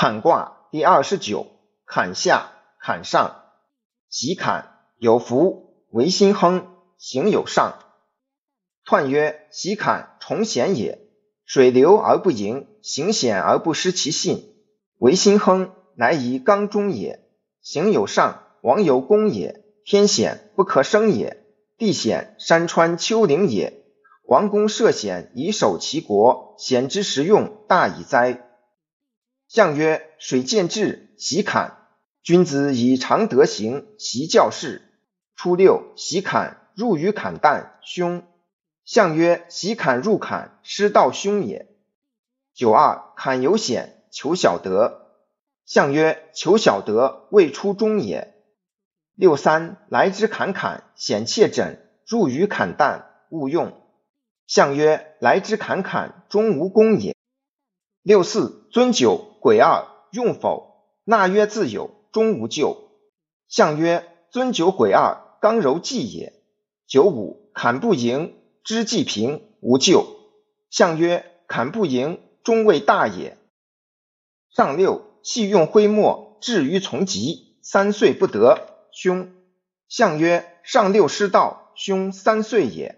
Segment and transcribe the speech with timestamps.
[0.00, 1.48] 坎卦第二十九，
[1.84, 3.42] 坎下，坎上，
[4.08, 6.68] 喜坎，有福，为心亨，
[6.98, 7.80] 行有上。
[8.86, 11.00] 彖曰：喜坎，重险也。
[11.44, 14.54] 水流而不盈，行险而不失其信，
[14.98, 17.28] 为心亨，乃以刚中也。
[17.60, 19.64] 行有上，王有功也。
[19.84, 21.38] 天险，不可生也；
[21.76, 23.82] 地险，山川丘陵也。
[24.22, 28.44] 王公涉险以守其国，险之实用，大矣哉！
[29.48, 31.78] 象曰：水见至，喜坎。
[32.22, 34.82] 君子以常德行，习教事。
[35.36, 38.22] 初六，喜坎，入于坎旦，凶。
[38.84, 41.66] 象曰：喜坎入坎，失道凶也。
[42.52, 45.14] 九二，坎有险，求小得。
[45.64, 48.34] 象曰：求小得，未出中也。
[49.14, 53.80] 六三，来之坎坎，险切枕，入于坎旦，勿用。
[54.46, 57.16] 象曰：来之坎坎，终无功也。
[58.08, 60.86] 六四，尊九，鬼二，用否？
[61.04, 62.88] 纳曰：自有，终无咎。
[63.48, 66.32] 象曰：尊九，鬼二，刚柔济也。
[66.86, 70.06] 九五，砍不盈，知济平，无咎。
[70.70, 73.36] 象曰：砍不盈，终未大也。
[74.56, 79.34] 上六，气用灰墨，至于从疾，三岁不得，凶。
[79.86, 82.97] 象曰：上六失道，凶三岁也。